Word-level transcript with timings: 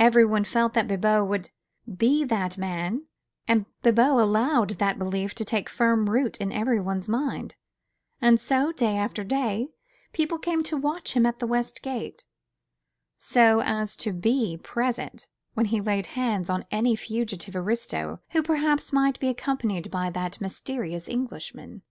Everyone 0.00 0.42
felt 0.42 0.74
that 0.74 0.88
Bibot 0.88 1.24
would 1.28 1.50
be 1.98 2.24
that 2.24 2.58
man, 2.58 3.06
and 3.46 3.64
Bibot 3.80 4.20
allowed 4.20 4.70
that 4.80 4.98
belief 4.98 5.36
to 5.36 5.44
take 5.44 5.68
firm 5.68 6.10
root 6.10 6.36
in 6.38 6.50
everybody's 6.50 7.08
mind; 7.08 7.54
and 8.20 8.40
so, 8.40 8.72
day 8.72 8.96
after 8.96 9.22
day, 9.22 9.68
people 10.12 10.36
came 10.36 10.64
to 10.64 10.76
watch 10.76 11.12
him 11.12 11.24
at 11.26 11.38
the 11.38 11.46
West 11.46 11.80
Gate, 11.80 12.26
so 13.18 13.60
as 13.60 13.94
to 13.98 14.12
be 14.12 14.56
present 14.60 15.28
when 15.54 15.66
he 15.66 15.80
laid 15.80 16.06
hands 16.18 16.50
on 16.50 16.66
any 16.72 16.96
fugitive 16.96 17.54
aristo 17.54 18.18
who 18.30 18.42
perhaps 18.42 18.92
might 18.92 19.20
be 19.20 19.28
accompanied 19.28 19.92
by 19.92 20.10
that 20.10 20.40
mysterious 20.40 21.08
Englishman. 21.08 21.82